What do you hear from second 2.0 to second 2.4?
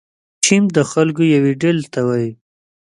وایي.